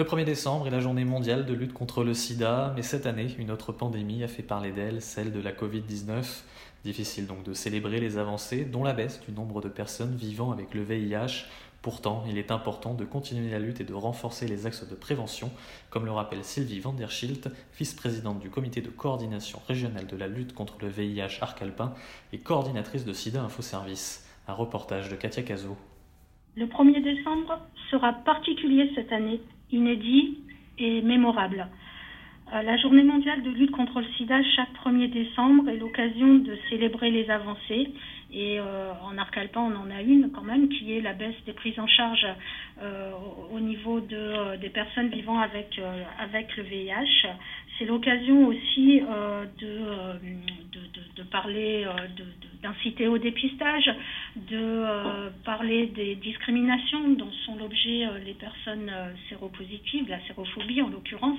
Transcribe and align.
Le 0.00 0.06
1er 0.06 0.24
décembre 0.24 0.66
est 0.66 0.70
la 0.70 0.80
journée 0.80 1.04
mondiale 1.04 1.44
de 1.44 1.52
lutte 1.52 1.74
contre 1.74 2.04
le 2.04 2.14
sida, 2.14 2.72
mais 2.74 2.80
cette 2.80 3.04
année, 3.04 3.36
une 3.38 3.50
autre 3.50 3.70
pandémie 3.70 4.24
a 4.24 4.28
fait 4.28 4.42
parler 4.42 4.72
d'elle, 4.72 5.02
celle 5.02 5.30
de 5.30 5.40
la 5.42 5.52
Covid-19. 5.52 6.24
Difficile 6.84 7.26
donc 7.26 7.42
de 7.42 7.52
célébrer 7.52 8.00
les 8.00 8.16
avancées, 8.16 8.64
dont 8.64 8.82
la 8.82 8.94
baisse 8.94 9.20
du 9.20 9.30
nombre 9.30 9.60
de 9.60 9.68
personnes 9.68 10.16
vivant 10.16 10.52
avec 10.52 10.72
le 10.72 10.84
VIH. 10.84 11.44
Pourtant, 11.82 12.24
il 12.26 12.38
est 12.38 12.50
important 12.50 12.94
de 12.94 13.04
continuer 13.04 13.50
la 13.50 13.58
lutte 13.58 13.82
et 13.82 13.84
de 13.84 13.92
renforcer 13.92 14.48
les 14.48 14.64
axes 14.64 14.88
de 14.88 14.94
prévention, 14.94 15.50
comme 15.90 16.06
le 16.06 16.12
rappelle 16.12 16.44
Sylvie 16.44 16.80
van 16.80 16.96
vice-présidente 17.78 18.40
du 18.40 18.48
comité 18.48 18.80
de 18.80 18.88
coordination 18.88 19.60
régionale 19.68 20.06
de 20.06 20.16
la 20.16 20.28
lutte 20.28 20.54
contre 20.54 20.76
le 20.80 20.88
VIH 20.88 21.42
Arc-Alpin 21.42 21.92
et 22.32 22.38
coordinatrice 22.38 23.04
de 23.04 23.12
SIDA 23.12 23.42
Info 23.42 23.60
Service. 23.60 24.24
Un 24.48 24.54
reportage 24.54 25.10
de 25.10 25.16
Katia 25.16 25.42
Cazot. 25.42 25.76
Le 26.60 26.66
1er 26.66 27.00
décembre 27.02 27.58
sera 27.90 28.12
particulier 28.12 28.92
cette 28.94 29.10
année, 29.14 29.40
inédit 29.72 30.40
et 30.78 31.00
mémorable. 31.00 31.66
Euh, 32.52 32.60
La 32.60 32.76
journée 32.76 33.02
mondiale 33.02 33.42
de 33.42 33.48
lutte 33.50 33.70
contre 33.70 34.00
le 34.00 34.06
sida 34.18 34.42
chaque 34.56 34.68
1er 34.84 35.08
décembre 35.10 35.70
est 35.70 35.78
l'occasion 35.78 36.34
de 36.34 36.54
célébrer 36.68 37.10
les 37.10 37.30
avancées. 37.30 37.88
Et 38.32 38.60
euh, 38.60 38.92
en 39.02 39.16
Arc-Alpin, 39.16 39.62
on 39.72 39.74
en 39.74 39.90
a 39.90 40.02
une 40.02 40.30
quand 40.32 40.42
même, 40.42 40.68
qui 40.68 40.92
est 40.92 41.00
la 41.00 41.14
baisse 41.14 41.34
des 41.46 41.54
prises 41.54 41.80
en 41.80 41.86
charge 41.86 42.26
euh, 42.82 43.10
au 43.12 43.56
au 43.56 43.60
niveau 43.60 43.98
euh, 44.12 44.56
des 44.58 44.68
personnes 44.68 45.08
vivant 45.08 45.38
avec, 45.38 45.78
le 45.78 46.62
VIH. 46.62 47.26
C'est 47.78 47.86
l'occasion 47.86 48.46
aussi 48.48 49.00
de, 49.00 49.64
de, 49.64 50.80
de- 50.94 51.14
de 51.16 51.22
parler, 51.30 51.86
de- 52.18 52.49
d'inciter 52.62 53.08
au 53.08 53.18
dépistage, 53.18 53.90
de 54.36 54.56
euh, 54.56 55.30
parler 55.44 55.86
des 55.86 56.14
discriminations 56.16 57.08
dont 57.10 57.30
sont 57.46 57.56
l'objet 57.56 58.06
euh, 58.06 58.18
les 58.24 58.34
personnes 58.34 58.90
euh, 58.90 59.12
séropositives, 59.28 60.08
la 60.08 60.20
sérophobie 60.26 60.82
en 60.82 60.88
l'occurrence. 60.88 61.38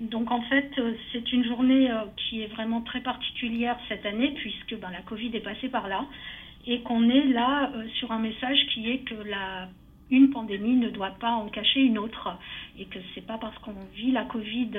Donc 0.00 0.30
en 0.30 0.42
fait, 0.42 0.70
c'est 1.12 1.32
une 1.32 1.44
journée 1.44 1.90
qui 2.16 2.42
est 2.42 2.46
vraiment 2.46 2.82
très 2.82 3.00
particulière 3.00 3.76
cette 3.88 4.06
année 4.06 4.32
puisque 4.36 4.78
ben, 4.78 4.90
la 4.90 5.00
Covid 5.00 5.30
est 5.34 5.40
passée 5.40 5.68
par 5.68 5.88
là 5.88 6.06
et 6.66 6.80
qu'on 6.82 7.10
est 7.10 7.24
là 7.24 7.72
sur 7.98 8.12
un 8.12 8.20
message 8.20 8.58
qui 8.72 8.88
est 8.88 8.98
que 8.98 9.14
la 9.14 9.68
une 10.10 10.30
pandémie 10.30 10.76
ne 10.76 10.90
doit 10.90 11.14
pas 11.20 11.30
en 11.30 11.48
cacher 11.48 11.80
une 11.80 11.98
autre 11.98 12.36
et 12.78 12.84
que 12.86 12.98
c'est 13.14 13.26
pas 13.26 13.38
parce 13.38 13.56
qu'on 13.58 13.74
vit 13.94 14.10
la 14.10 14.24
Covid 14.24 14.70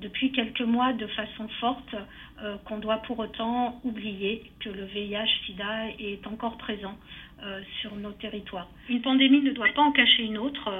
depuis 0.00 0.32
quelques 0.32 0.62
mois 0.62 0.92
de 0.92 1.06
façon 1.08 1.48
forte 1.60 1.94
euh, 2.42 2.56
qu'on 2.64 2.78
doit 2.78 2.98
pour 2.98 3.18
autant 3.18 3.80
oublier 3.84 4.50
que 4.60 4.70
le 4.70 4.84
VIH/SIDA 4.84 5.90
est 5.98 6.26
encore 6.26 6.56
présent 6.56 6.96
euh, 7.42 7.60
sur 7.80 7.94
nos 7.96 8.12
territoires. 8.12 8.68
Une 8.88 9.02
pandémie 9.02 9.42
ne 9.42 9.52
doit 9.52 9.72
pas 9.74 9.82
en 9.82 9.92
cacher 9.92 10.22
une 10.22 10.38
autre. 10.38 10.70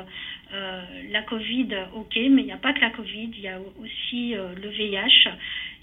Euh, 0.53 0.83
la 1.11 1.23
Covid, 1.23 1.69
ok, 1.95 2.17
mais 2.17 2.43
il 2.43 2.47
n'y 2.47 2.53
a 2.53 2.57
pas 2.57 2.73
que 2.73 2.81
la 2.81 2.91
Covid, 2.91 3.31
il 3.35 3.41
y 3.41 3.49
a 3.49 3.59
aussi 3.79 4.35
le 4.35 4.69
VIH. 4.69 5.29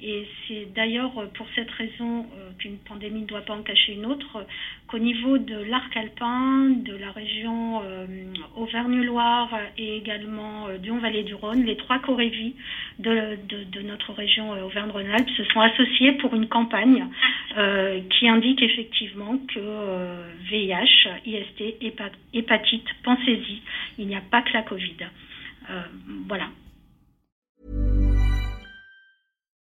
Et 0.01 0.27
c'est 0.47 0.71
d'ailleurs 0.75 1.11
pour 1.33 1.47
cette 1.55 1.71
raison 1.71 2.19
euh, 2.19 2.51
qu'une 2.59 2.77
pandémie 2.77 3.21
ne 3.21 3.25
doit 3.25 3.41
pas 3.41 3.55
en 3.55 3.63
cacher 3.63 3.93
une 3.93 4.05
autre, 4.05 4.45
qu'au 4.87 4.99
niveau 4.99 5.39
de 5.39 5.55
l'arc 5.55 5.95
alpin, 5.97 6.69
de 6.69 6.95
la 6.95 7.11
région 7.11 7.81
euh, 7.83 8.05
Auvergne-Loire 8.55 9.49
et 9.77 9.97
également 9.97 10.67
euh, 10.67 10.77
du 10.77 10.91
Haut-Vallée 10.91 11.23
du 11.23 11.33
Rhône, 11.33 11.63
les 11.65 11.77
trois 11.77 11.97
corévies 11.97 12.53
de, 12.99 13.81
notre 13.81 14.13
région 14.13 14.51
Auvergne-Rhône-Alpes 14.65 15.29
se 15.35 15.43
sont 15.45 15.61
associés 15.61 16.11
pour 16.13 16.33
une 16.35 16.47
campagne 16.47 17.07
qui 18.09 18.27
indique 18.27 18.61
effectivement 18.61 19.37
que 19.47 19.59
VIH, 20.49 21.07
IST, 21.25 21.81
hépa- 21.81 22.11
hépatite, 22.33 22.87
pensez-y, 23.03 23.61
il 23.97 24.07
n'y 24.07 24.15
a 24.15 24.21
pas 24.21 24.41
que 24.41 24.53
la 24.53 24.61
Covid. 24.63 24.97
Voilà. 26.27 26.49